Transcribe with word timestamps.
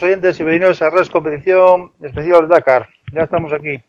queridos 0.00 0.02
oyentes 0.02 0.40
y 0.40 0.44
bienvenidos 0.44 0.82
a 0.82 0.90
Res 0.90 1.10
Competición 1.10 1.92
Especial 2.00 2.48
Dakar. 2.48 2.88
Ya 3.12 3.22
estamos 3.22 3.52
aquí. 3.52 3.82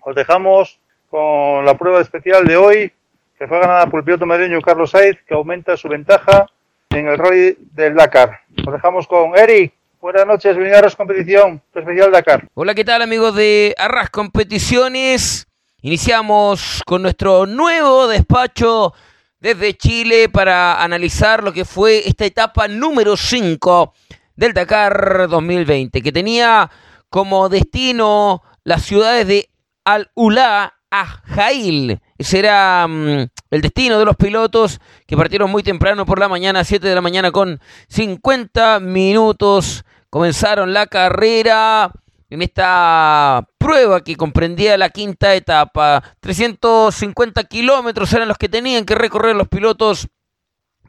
Os 0.00 0.14
dejamos 0.14 0.78
con 1.10 1.64
la 1.64 1.76
prueba 1.76 2.00
especial 2.00 2.46
de 2.46 2.56
hoy, 2.56 2.92
que 3.36 3.48
fue 3.48 3.58
ganada 3.58 3.86
por 3.86 4.00
el 4.00 4.04
piloto 4.04 4.26
madrileño 4.26 4.60
Carlos 4.60 4.90
Sainz, 4.90 5.18
que 5.26 5.34
aumenta 5.34 5.76
su 5.76 5.88
ventaja 5.88 6.46
en 6.90 7.08
el 7.08 7.18
rally 7.18 7.56
del 7.72 7.96
Dakar. 7.96 8.42
Os 8.64 8.72
dejamos 8.72 9.08
con 9.08 9.36
Eric. 9.36 9.72
Buenas 10.00 10.26
noches, 10.26 10.52
bienvenido 10.52 10.76
a 10.76 10.78
Arras 10.80 10.96
Competición 10.96 11.60
Especial 11.74 12.12
Dakar. 12.12 12.46
Hola, 12.54 12.74
¿qué 12.74 12.84
tal 12.84 13.02
amigos 13.02 13.34
de 13.34 13.74
Arras 13.76 14.10
Competiciones? 14.10 15.48
Iniciamos 15.82 16.82
con 16.86 17.02
nuestro 17.02 17.46
nuevo 17.46 18.06
despacho 18.06 18.94
desde 19.40 19.74
Chile 19.74 20.28
para 20.28 20.82
analizar 20.82 21.42
lo 21.42 21.52
que 21.52 21.64
fue 21.64 22.08
esta 22.08 22.24
etapa 22.24 22.68
número 22.68 23.16
5 23.16 23.94
del 24.36 24.52
Dakar 24.52 25.28
2020, 25.28 26.02
que 26.02 26.12
tenía 26.12 26.70
como 27.08 27.48
destino 27.48 28.42
las 28.64 28.82
ciudades 28.82 29.26
de 29.26 29.48
Al-Ula 29.84 30.74
a 30.90 31.04
Jail. 31.04 32.00
Ese 32.18 32.38
era 32.38 32.86
mm, 32.86 33.26
el 33.50 33.60
destino 33.60 33.98
de 33.98 34.04
los 34.04 34.16
pilotos 34.16 34.80
que 35.06 35.16
partieron 35.16 35.50
muy 35.50 35.62
temprano 35.62 36.06
por 36.06 36.18
la 36.18 36.28
mañana, 36.28 36.64
7 36.64 36.86
de 36.86 36.94
la 36.94 37.00
mañana 37.00 37.30
con 37.30 37.60
50 37.88 38.80
minutos. 38.80 39.84
Comenzaron 40.10 40.72
la 40.72 40.86
carrera 40.86 41.90
en 42.30 42.42
esta 42.42 43.46
prueba 43.58 44.02
que 44.02 44.16
comprendía 44.16 44.76
la 44.76 44.90
quinta 44.90 45.34
etapa. 45.34 46.02
350 46.20 47.44
kilómetros 47.44 48.12
eran 48.12 48.28
los 48.28 48.38
que 48.38 48.48
tenían 48.48 48.84
que 48.84 48.94
recorrer 48.94 49.36
los 49.36 49.48
pilotos 49.48 50.08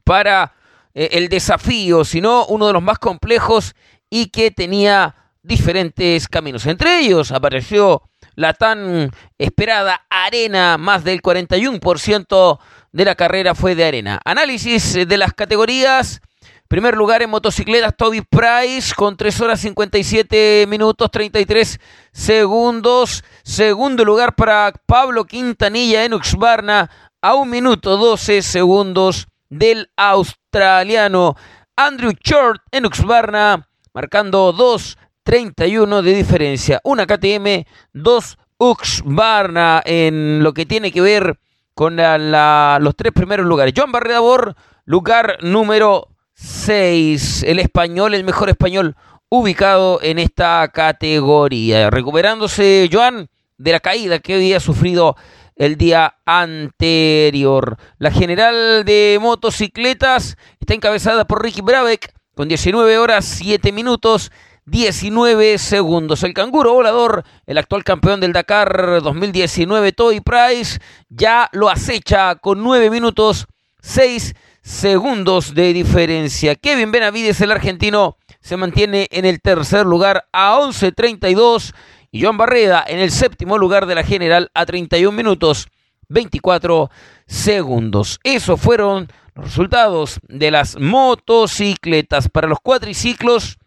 para 0.03 0.53
eh, 0.93 1.09
el 1.13 1.29
desafío, 1.29 2.03
sino 2.05 2.45
uno 2.45 2.67
de 2.67 2.73
los 2.73 2.83
más 2.83 2.99
complejos 2.99 3.75
y 4.09 4.27
que 4.27 4.51
tenía 4.51 5.15
diferentes 5.43 6.27
caminos. 6.27 6.65
Entre 6.65 6.99
ellos 6.99 7.31
apareció 7.31 8.03
la 8.35 8.53
tan 8.53 9.11
esperada 9.37 10.05
arena, 10.09 10.77
más 10.77 11.03
del 11.03 11.21
41% 11.21 12.59
de 12.91 13.05
la 13.05 13.15
carrera 13.15 13.55
fue 13.55 13.73
de 13.75 13.85
arena. 13.85 14.19
Análisis 14.25 14.93
de 14.93 15.17
las 15.17 15.33
categorías. 15.33 16.21
Primer 16.67 16.97
lugar 16.97 17.21
en 17.21 17.29
motocicletas, 17.29 17.95
Toby 17.95 18.21
Price 18.21 18.93
con 18.93 19.15
3 19.15 19.41
horas 19.41 19.61
57 19.61 20.65
minutos 20.67 21.09
33 21.09 21.79
segundos. 22.11 23.23
Segundo 23.43 24.03
lugar 24.03 24.35
para 24.35 24.73
Pablo 24.85 25.23
Quintanilla 25.23 26.03
en 26.03 26.13
Uxbarna 26.13 26.91
a 27.21 27.35
1 27.35 27.45
minuto 27.45 27.95
12 27.95 28.41
segundos 28.41 29.27
del 29.49 29.89
australiano 29.95 31.35
Andrew 31.75 32.11
Short 32.23 32.61
en 32.71 32.85
Uxbarna, 32.85 33.67
marcando 33.93 34.53
2.31 34.53 36.01
de 36.01 36.13
diferencia. 36.15 36.81
Una 36.83 37.05
KTM, 37.05 37.65
2 37.93 38.37
Uxbarna 38.57 39.81
en 39.85 40.41
lo 40.43 40.53
que 40.53 40.65
tiene 40.65 40.91
que 40.91 41.01
ver 41.01 41.39
con 41.75 41.95
los 41.97 42.95
tres 42.95 43.13
primeros 43.13 43.45
lugares. 43.45 43.73
Joan 43.77 43.91
Barredabor, 43.91 44.55
lugar 44.85 45.37
número 45.41 46.07
6. 46.33 47.43
El 47.43 47.59
español, 47.59 48.15
el 48.15 48.23
mejor 48.23 48.49
español 48.49 48.95
ubicado 49.29 49.99
en 50.01 50.17
esta 50.17 50.67
categoría. 50.69 51.91
Recuperándose 51.91 52.89
Joan 52.91 53.29
de 53.57 53.71
la 53.71 53.79
caída 53.79 54.19
que 54.19 54.35
había 54.35 54.59
sufrido 54.59 55.15
el 55.57 55.77
día 55.77 56.15
anterior. 56.25 57.77
La 57.97 58.11
general 58.11 58.85
de 58.85 59.17
motocicletas 59.21 60.37
está 60.59 60.73
encabezada 60.73 61.25
por 61.25 61.43
Ricky 61.43 61.61
Brabeck 61.61 62.13
con 62.35 62.47
19 62.47 62.97
horas 62.97 63.25
7 63.25 63.71
minutos 63.71 64.31
19 64.67 65.57
segundos. 65.57 66.23
El 66.23 66.33
canguro 66.33 66.73
volador, 66.73 67.23
el 67.45 67.57
actual 67.57 67.85
campeón 67.85 68.19
del 68.19 68.33
Dakar 68.33 69.01
2019, 69.01 69.93
Toy 69.93 70.19
Price, 70.19 70.79
ya 71.09 71.49
lo 71.53 71.69
acecha 71.69 72.35
con 72.35 72.61
9 72.61 72.89
minutos 72.89 73.47
6 73.81 74.35
segundos 74.61 75.55
de 75.55 75.71
diferencia. 75.71 76.55
Kevin 76.55 76.91
Benavides, 76.91 77.39
el 77.39 77.51
argentino, 77.51 78.17
se 78.41 78.57
mantiene 78.57 79.07
en 79.11 79.23
el 79.23 79.41
tercer 79.41 79.85
lugar 79.85 80.27
a 80.33 80.57
11.32 80.57 81.73
y 82.11 82.21
Joan 82.21 82.37
Barreda 82.37 82.83
en 82.87 82.99
el 82.99 83.11
séptimo 83.11 83.57
lugar 83.57 83.85
de 83.85 83.95
la 83.95 84.03
general 84.03 84.49
a 84.53 84.65
31 84.65 85.15
minutos 85.15 85.67
24 86.09 86.89
segundos. 87.25 88.19
Esos 88.23 88.59
fueron 88.59 89.07
los 89.35 89.45
resultados 89.45 90.19
de 90.27 90.51
las 90.51 90.79
motocicletas. 90.79 92.29
Para 92.29 92.47
los 92.47 92.59
cuatriciclos 92.59 93.57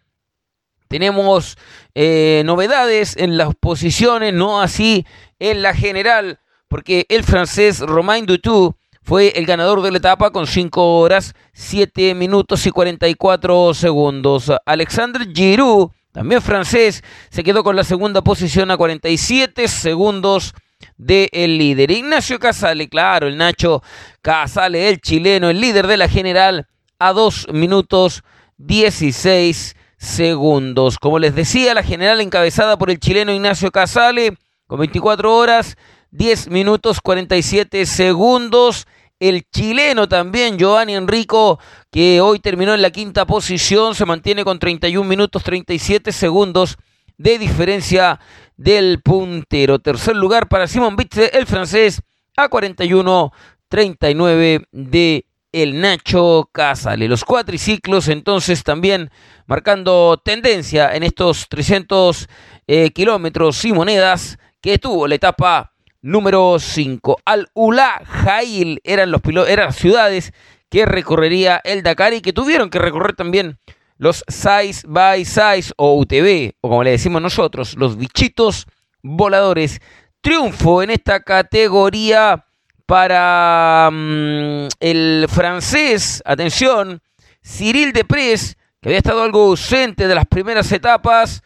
tenemos 0.87 1.57
eh, 1.95 2.43
novedades 2.45 3.15
en 3.15 3.37
las 3.37 3.55
posiciones, 3.55 4.33
no 4.33 4.61
así 4.61 5.05
en 5.39 5.61
la 5.61 5.73
general, 5.73 6.39
porque 6.67 7.05
el 7.09 7.23
francés 7.23 7.79
Romain 7.79 8.25
Dutou 8.25 8.75
fue 9.03 9.29
el 9.35 9.45
ganador 9.45 9.81
de 9.81 9.91
la 9.91 9.97
etapa 9.97 10.31
con 10.31 10.47
5 10.47 10.99
horas, 10.99 11.33
7 11.53 12.13
minutos 12.13 12.65
y 12.65 12.71
44 12.71 13.73
segundos. 13.73 14.51
Alexandre 14.65 15.25
Giroud 15.33 15.91
también 16.11 16.41
francés, 16.41 17.03
se 17.29 17.43
quedó 17.43 17.63
con 17.63 17.75
la 17.75 17.83
segunda 17.83 18.21
posición 18.21 18.71
a 18.71 18.77
47 18.77 19.67
segundos 19.67 20.53
del 20.97 21.29
el 21.31 21.57
líder. 21.57 21.91
Ignacio 21.91 22.39
Casale, 22.39 22.89
claro, 22.89 23.27
el 23.27 23.37
Nacho 23.37 23.81
Casale, 24.21 24.89
el 24.89 24.99
chileno, 24.99 25.49
el 25.49 25.61
líder 25.61 25.87
de 25.87 25.97
la 25.97 26.09
general, 26.09 26.67
a 26.99 27.13
2 27.13 27.47
minutos 27.53 28.23
16 28.57 29.75
segundos. 29.97 30.97
Como 30.99 31.19
les 31.19 31.35
decía, 31.35 31.73
la 31.73 31.83
general 31.83 32.21
encabezada 32.21 32.77
por 32.77 32.89
el 32.89 32.99
chileno 32.99 33.31
Ignacio 33.31 33.71
Casale, 33.71 34.37
con 34.67 34.79
24 34.79 35.35
horas, 35.35 35.77
10 36.11 36.49
minutos 36.49 36.99
47 37.01 37.85
segundos 37.85 38.85
el 39.21 39.47
chileno 39.51 40.09
también, 40.09 40.57
Giovanni 40.57 40.95
Enrico, 40.95 41.59
que 41.91 42.19
hoy 42.21 42.39
terminó 42.39 42.73
en 42.73 42.81
la 42.81 42.89
quinta 42.89 43.27
posición, 43.27 43.93
se 43.93 44.07
mantiene 44.07 44.43
con 44.43 44.57
31 44.57 45.07
minutos 45.07 45.43
37 45.43 46.11
segundos 46.11 46.79
de 47.19 47.37
diferencia 47.37 48.19
del 48.57 48.99
puntero. 49.03 49.77
Tercer 49.77 50.15
lugar 50.15 50.49
para 50.49 50.65
Simon 50.65 50.95
Bitze, 50.95 51.37
el 51.37 51.45
francés, 51.45 52.01
a 52.35 52.49
41-39 52.49 54.65
de 54.71 55.27
el 55.51 55.79
Nacho 55.79 56.49
Casale. 56.51 57.07
Los 57.07 57.23
cuatriciclos 57.23 58.07
entonces 58.07 58.63
también 58.63 59.11
marcando 59.45 60.17
tendencia 60.17 60.95
en 60.95 61.03
estos 61.03 61.47
300 61.47 62.27
eh, 62.65 62.89
kilómetros 62.89 63.63
y 63.65 63.71
monedas 63.71 64.39
que 64.61 64.79
tuvo 64.79 65.07
la 65.07 65.13
etapa 65.13 65.70
número 66.01 66.57
5. 66.59 67.17
Al-Ula 67.25 68.01
Jail 68.05 68.79
eran, 68.83 69.11
los 69.11 69.21
eran 69.47 69.67
las 69.67 69.75
ciudades 69.75 70.33
que 70.69 70.85
recorrería 70.85 71.61
el 71.63 71.83
Dakar 71.83 72.13
y 72.13 72.21
que 72.21 72.33
tuvieron 72.33 72.69
que 72.69 72.79
recorrer 72.79 73.15
también 73.15 73.59
los 73.97 74.23
Size 74.27 74.87
by 74.87 75.23
Size 75.25 75.73
o 75.77 75.95
UTV, 75.99 76.53
o 76.61 76.69
como 76.69 76.83
le 76.83 76.91
decimos 76.91 77.21
nosotros, 77.21 77.75
los 77.77 77.97
bichitos 77.97 78.65
voladores. 79.03 79.79
Triunfo 80.21 80.81
en 80.81 80.91
esta 80.91 81.21
categoría 81.23 82.45
para 82.85 83.89
mm, 83.91 84.67
el 84.79 85.27
francés, 85.29 86.21
atención, 86.25 87.01
Cyril 87.43 87.93
Depres, 87.93 88.57
que 88.81 88.89
había 88.89 88.97
estado 88.97 89.23
algo 89.23 89.49
ausente 89.49 90.07
de 90.07 90.15
las 90.15 90.25
primeras 90.25 90.71
etapas, 90.71 91.43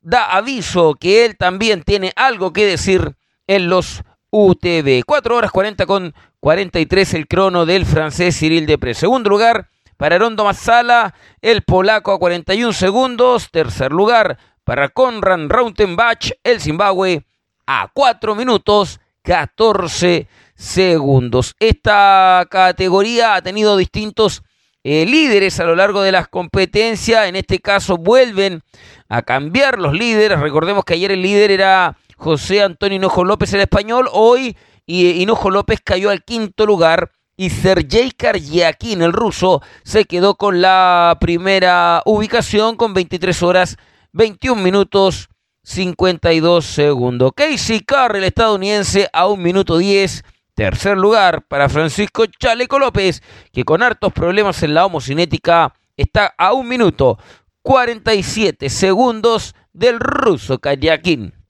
da 0.00 0.36
aviso 0.36 0.94
que 0.94 1.24
él 1.24 1.36
también 1.36 1.82
tiene 1.82 2.12
algo 2.16 2.52
que 2.52 2.66
decir 2.66 3.14
en 3.54 3.68
los 3.68 4.02
UTV. 4.30 5.04
4 5.04 5.36
horas 5.36 5.50
40 5.50 5.86
con 5.86 6.14
43 6.40 7.14
el 7.14 7.28
crono 7.28 7.66
del 7.66 7.84
francés 7.84 8.38
Cyril 8.38 8.66
Depre. 8.66 8.94
Segundo 8.94 9.28
lugar 9.28 9.68
para 9.96 10.18
Rondo 10.18 10.44
Mazzala, 10.44 11.14
el 11.42 11.62
polaco 11.62 12.12
a 12.12 12.18
41 12.18 12.72
segundos. 12.72 13.50
Tercer 13.50 13.92
lugar 13.92 14.38
para 14.64 14.88
Conran 14.88 15.50
Rautenbach, 15.50 16.32
el 16.42 16.60
Zimbabue, 16.60 17.24
a 17.66 17.90
4 17.92 18.34
minutos 18.34 19.00
14 19.22 20.26
segundos. 20.54 21.54
Esta 21.60 22.46
categoría 22.50 23.34
ha 23.34 23.42
tenido 23.42 23.76
distintos 23.76 24.42
eh, 24.82 25.04
líderes 25.06 25.60
a 25.60 25.64
lo 25.64 25.76
largo 25.76 26.00
de 26.02 26.12
las 26.12 26.26
competencias. 26.28 27.26
En 27.26 27.36
este 27.36 27.58
caso 27.58 27.98
vuelven 27.98 28.62
a 29.08 29.20
cambiar 29.20 29.78
los 29.78 29.92
líderes. 29.92 30.40
Recordemos 30.40 30.84
que 30.84 30.94
ayer 30.94 31.12
el 31.12 31.22
líder 31.22 31.50
era 31.50 31.96
José 32.22 32.62
Antonio 32.62 32.98
Hinojo 32.98 33.24
López, 33.24 33.52
el 33.52 33.62
español. 33.62 34.08
Hoy 34.12 34.56
Hinojo 34.86 35.50
López 35.50 35.80
cayó 35.82 36.08
al 36.08 36.22
quinto 36.22 36.66
lugar 36.66 37.10
y 37.36 37.50
Sergei 37.50 38.12
Karyakin, 38.12 39.02
el 39.02 39.12
ruso, 39.12 39.60
se 39.82 40.04
quedó 40.04 40.36
con 40.36 40.62
la 40.62 41.18
primera 41.20 42.00
ubicación 42.06 42.76
con 42.76 42.94
23 42.94 43.42
horas, 43.42 43.76
21 44.12 44.62
minutos, 44.62 45.30
52 45.64 46.64
segundos. 46.64 47.32
Casey 47.34 47.80
Carr, 47.80 48.14
el 48.14 48.22
estadounidense, 48.22 49.08
a 49.12 49.26
1 49.26 49.42
minuto 49.42 49.78
10. 49.78 50.22
Tercer 50.54 50.96
lugar 50.96 51.48
para 51.48 51.68
Francisco 51.68 52.26
Chaleco 52.26 52.78
López, 52.78 53.20
que 53.52 53.64
con 53.64 53.82
hartos 53.82 54.12
problemas 54.12 54.62
en 54.62 54.74
la 54.74 54.86
homocinética 54.86 55.74
está 55.96 56.32
a 56.38 56.52
1 56.52 56.62
minuto 56.68 57.18
47 57.62 58.68
segundos 58.68 59.56
del 59.72 59.98
ruso 59.98 60.60
Karyakin. 60.60 61.41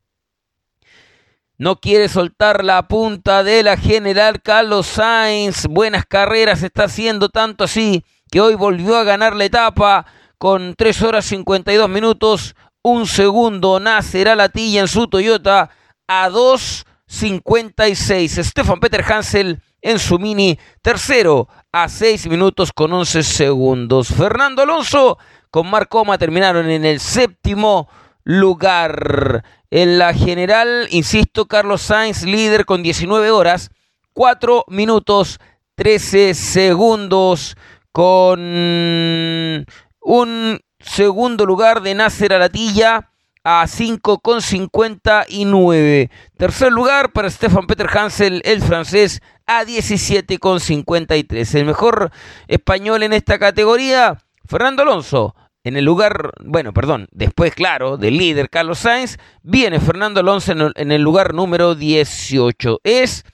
No 1.59 1.77
quiere 1.77 2.09
soltar 2.09 2.65
la 2.65 2.89
punta 2.89 3.45
de 3.45 3.63
la 3.63 3.77
general 3.77 4.41
Carlos 4.43 4.87
Sainz. 4.87 5.67
Buenas 5.67 6.07
carreras 6.07 6.63
está 6.63 6.85
haciendo 6.85 7.29
tanto 7.29 7.65
así 7.65 8.07
que 8.31 8.41
hoy 8.41 8.55
volvió 8.55 8.97
a 8.97 9.05
ganar 9.05 9.37
la 9.37 9.45
etapa 9.45 10.07
con 10.39 10.75
3 10.75 11.03
horas 11.03 11.27
52 11.27 11.91
minutos. 11.91 12.57
Un 12.83 13.07
segundo 13.07 13.79
Nasser 13.79 14.31
Alatilla 14.31 14.81
en 14.81 14.89
su 14.89 15.09
Toyota 15.09 15.69
a 16.09 16.31
2.56. 16.31 18.43
Stefan 18.43 18.81
Peter 18.81 19.05
Hansel 19.13 19.61
en 19.83 19.99
su 19.99 20.19
mini 20.19 20.59
tercero 20.81 21.49
a 21.71 21.87
6 21.89 22.29
minutos 22.29 22.73
con 22.73 22.95
11 22.95 23.23
segundos. 23.23 24.09
Fernando 24.09 24.63
Alonso 24.63 25.19
con 25.51 25.69
Marcoma 25.69 26.17
terminaron 26.17 26.71
en 26.71 26.87
el 26.87 26.99
séptimo 26.99 27.91
lugar. 28.25 29.45
En 29.71 29.99
la 29.99 30.13
general, 30.13 30.89
insisto, 30.91 31.47
Carlos 31.47 31.83
Sainz 31.83 32.25
líder 32.25 32.67
con 32.67 32.83
19 32.83 33.31
horas, 33.31 33.71
4 34.13 34.65
minutos 34.69 35.41
13 35.77 36.35
segundos 36.35 37.57
con 37.91 39.67
un 40.01 40.61
segundo 40.79 41.47
lugar 41.47 41.81
de 41.83 41.95
Nasser 41.95 42.35
Alatilla 42.35 43.13
a 43.45 43.67
5,59. 43.67 46.11
Tercer 46.37 46.73
lugar 46.73 47.13
para 47.13 47.31
Stefan 47.31 47.67
Peter 47.67 47.89
Hansel, 47.93 48.41
el 48.45 48.63
francés, 48.63 49.21
a 49.47 49.65
17,53. 49.65 51.59
El 51.59 51.67
mejor 51.67 52.13
español 52.47 53.03
en 53.03 53.13
esta 53.13 53.39
categoría, 53.39 54.17
Fernando 54.47 54.83
Alonso. 54.83 55.35
En 55.65 55.77
el 55.77 55.85
lugar, 55.85 56.33
bueno, 56.41 56.73
perdón, 56.73 57.09
después, 57.13 57.55
claro, 57.55 57.97
del 57.97 58.19
líder 58.19 58.51
Carlos 58.51 58.81
Sainz, 58.81 59.19
viene 59.43 59.79
Fernando 59.79 60.19
Alonso 60.19 60.53
en 60.75 60.91
el, 60.91 61.03
lugar 61.03 61.35
número 61.35 61.77
18. 61.77 62.81
Es 62.83 63.25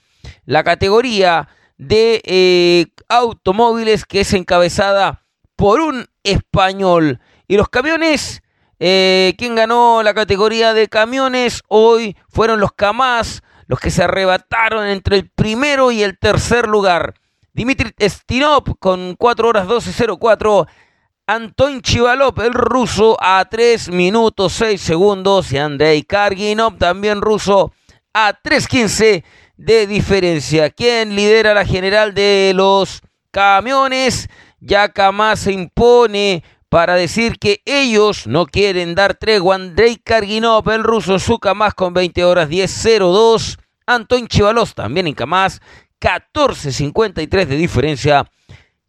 la 0.45 0.63
categoría 0.63 1.49
de 1.79 2.21
eh, 2.23 2.85
automóviles 3.07 4.05
que 4.05 4.21
es 4.21 4.33
encabezada 4.33 5.25
por 5.55 5.81
un 5.81 6.05
español. 6.23 7.19
Y 7.47 7.57
los 7.57 7.67
camiones, 7.67 8.43
eh, 8.79 9.33
¿quién 9.39 9.55
ganó 9.55 10.03
la 10.03 10.13
categoría 10.13 10.75
de 10.75 10.87
camiones? 10.87 11.63
Hoy 11.67 12.15
fueron 12.29 12.59
los 12.59 12.73
Kamaz, 12.73 13.41
los 13.65 13.79
que 13.79 13.89
se 13.89 14.03
arrebataron 14.03 14.85
entre 14.85 15.15
el 15.17 15.29
primero 15.31 15.91
y 15.91 16.03
el 16.03 16.19
tercer 16.19 16.67
lugar. 16.67 17.15
Dimitri 17.53 17.91
Stinov 17.99 18.77
con 18.77 19.15
4 19.17 19.47
horas 19.47 19.67
12.04. 19.67 20.67
Anton 21.29 21.83
Chivalov, 21.83 22.41
el 22.41 22.55
ruso, 22.55 23.15
a 23.21 23.45
3 23.47 23.89
minutos 23.89 24.51
6 24.53 24.81
segundos. 24.81 25.51
Y 25.51 25.59
Andrei 25.59 26.01
Karginov, 26.01 26.79
también 26.79 27.21
ruso, 27.21 27.71
a 28.11 28.33
3.15 28.33 29.23
de 29.55 29.85
diferencia. 29.85 30.71
¿Quién 30.71 31.15
lidera 31.15 31.53
la 31.53 31.67
general 31.67 32.15
de 32.15 32.53
los 32.55 33.03
camiones? 33.29 34.27
Ya 34.59 34.89
Kamaz 34.89 35.41
se 35.41 35.51
impone 35.51 36.43
para 36.67 36.95
decir 36.95 37.37
que 37.37 37.61
ellos 37.63 38.25
no 38.25 38.47
quieren 38.47 38.95
dar 38.95 39.13
tregua. 39.13 39.53
Andrei 39.53 39.97
Karginov, 39.97 40.67
el 40.71 40.83
ruso, 40.83 41.19
su 41.19 41.37
Kamaz 41.37 41.75
con 41.75 41.93
20 41.93 42.23
horas 42.23 42.49
10.02. 42.49 43.59
Anton 43.85 44.27
Chivalos 44.27 44.73
también 44.73 45.05
en 45.05 45.13
Kamaz, 45.13 45.59
14.53 46.01 47.45
de 47.45 47.55
diferencia. 47.55 48.25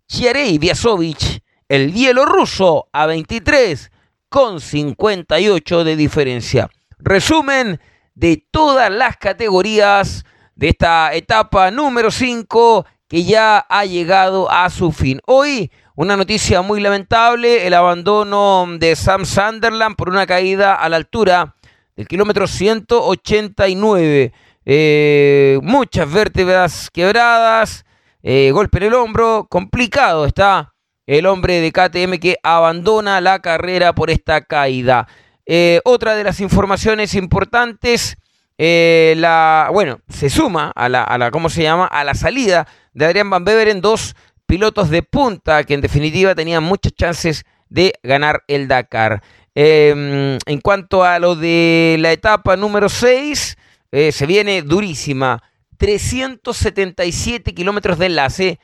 Chiarei 0.09 0.57
Vyazovich, 0.57 1.43
el 1.71 1.93
bielorruso, 1.93 2.89
a 2.93 3.07
23 3.07 3.93
con 4.29 4.61
58 4.61 5.85
de 5.85 5.95
diferencia. 5.95 6.69
Resumen 6.99 7.81
de 8.15 8.45
todas 8.51 8.91
las 8.91 9.17
categorías 9.17 10.25
de 10.57 10.71
esta 10.71 11.15
etapa 11.15 11.71
número 11.71 12.11
5 12.11 12.87
que 13.07 13.23
ya 13.23 13.59
ha 13.69 13.85
llegado 13.85 14.51
a 14.51 14.69
su 14.69 14.91
fin. 14.91 15.21
Hoy 15.27 15.71
una 15.95 16.17
noticia 16.17 16.61
muy 16.61 16.81
lamentable, 16.81 17.65
el 17.65 17.75
abandono 17.75 18.67
de 18.77 18.97
Sam 18.97 19.25
Sunderland 19.25 19.95
por 19.95 20.09
una 20.09 20.27
caída 20.27 20.75
a 20.75 20.89
la 20.89 20.97
altura 20.97 21.55
del 21.95 22.09
kilómetro 22.09 22.49
189. 22.49 24.33
Eh, 24.65 25.61
muchas 25.63 26.13
vértebras 26.13 26.91
quebradas, 26.91 27.85
eh, 28.25 28.51
golpe 28.51 28.79
en 28.79 28.85
el 28.85 28.95
hombro, 28.95 29.47
complicado 29.49 30.27
está 30.27 30.75
el 31.19 31.27
hombre 31.27 31.61
de 31.61 31.73
KTM 31.73 32.19
que 32.19 32.37
abandona 32.43 33.21
la 33.21 33.41
carrera 33.41 33.95
por 33.95 34.11
esta 34.11 34.43
caída. 34.43 35.09
Eh, 35.47 35.81
otra 35.85 36.15
de 36.15 36.25
las 36.25 36.41
informaciones 36.41 37.15
importantes, 37.15 38.17
la, 38.59 39.71
bueno, 39.73 40.01
se 40.09 40.29
suma 40.29 40.71
a 40.77 40.89
la, 40.89 41.03
a 41.03 41.17
la, 41.17 41.31
¿cómo 41.31 41.49
se 41.49 41.63
llama? 41.63 41.87
A 41.87 42.05
la 42.05 42.15
salida 42.15 42.69
de 42.93 43.07
Adrián 43.07 43.31
Van 43.31 43.45
Beveren, 43.45 43.81
dos 43.81 44.15
pilotos 44.47 44.91
de 44.91 45.03
punta 45.03 45.65
que 45.65 45.75
en 45.75 45.81
definitiva 45.81 46.35
tenían 46.35 46.63
muchas 46.63 46.93
chances 46.93 47.45
de 47.69 47.95
ganar 48.03 48.43
el 48.49 48.69
Dakar. 48.69 49.23
Em, 49.55 50.39
en 50.45 50.61
cuanto 50.61 51.05
a 51.05 51.19
lo 51.19 51.37
de 51.37 51.97
la 51.99 52.13
etapa 52.13 52.57
número 52.57 52.89
6, 52.89 53.57
eh, 53.93 54.13
se 54.13 54.27
viene 54.27 54.63
durísima. 54.63 55.43
377 55.79 57.55
kilómetros 57.55 57.99
de 57.99 58.07
enlace, 58.07 58.61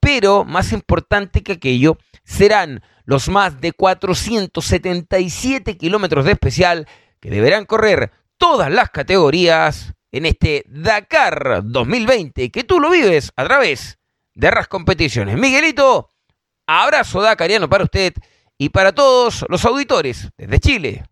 pero 0.00 0.44
más 0.44 0.72
importante 0.72 1.42
que 1.42 1.52
aquello, 1.52 1.98
serán 2.24 2.82
los 3.04 3.28
más 3.28 3.60
de 3.60 3.72
477 3.72 5.76
kilómetros 5.76 6.24
de 6.24 6.32
especial 6.32 6.88
que 7.20 7.30
deberán 7.30 7.64
correr 7.64 8.10
todas 8.36 8.70
las 8.70 8.90
categorías 8.90 9.94
en 10.12 10.26
este 10.26 10.64
Dakar 10.68 11.62
2020, 11.64 12.50
que 12.50 12.64
tú 12.64 12.80
lo 12.80 12.90
vives 12.90 13.32
a 13.36 13.44
través 13.44 13.98
de 14.34 14.48
Arras 14.48 14.68
Competiciones. 14.68 15.36
Miguelito, 15.36 16.10
abrazo 16.66 17.22
dakariano 17.22 17.68
para 17.68 17.84
usted 17.84 18.12
y 18.58 18.70
para 18.70 18.92
todos 18.92 19.44
los 19.48 19.64
auditores 19.64 20.28
desde 20.36 20.60
Chile. 20.60 21.04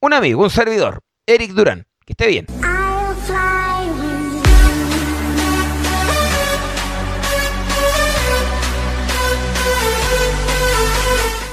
Un 0.00 0.14
amigo, 0.14 0.42
un 0.42 0.50
servidor, 0.50 1.00
Eric 1.26 1.52
Durán. 1.52 1.86
Que 2.04 2.14
esté 2.14 2.26
bien. 2.26 2.46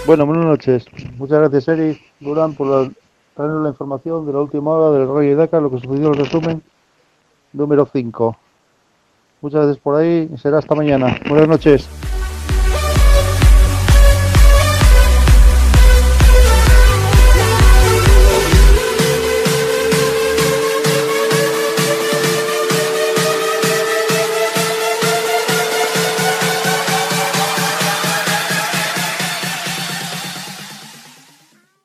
Bueno, 0.08 0.26
buenas 0.26 0.46
noches. 0.46 0.86
Muchas 1.18 1.38
gracias, 1.38 1.68
Eric 1.68 2.02
Durán, 2.22 2.54
por 2.54 2.68
la, 2.68 2.90
traernos 3.36 3.64
la 3.64 3.70
información 3.72 4.26
de 4.26 4.32
la 4.32 4.40
última 4.40 4.72
hora 4.72 4.98
del 4.98 5.14
Rey 5.14 5.34
Dakar, 5.34 5.62
lo 5.62 5.70
que 5.70 5.82
sucedió 5.82 6.08
en 6.08 6.14
el 6.14 6.20
resumen 6.24 6.64
número 7.52 7.86
5. 7.92 8.38
Muchas 9.42 9.64
gracias 9.64 9.84
por 9.84 9.96
ahí 9.96 10.30
será 10.38 10.60
hasta 10.60 10.76
mañana. 10.76 11.20
Buenas 11.28 11.50
noches. 11.50 11.90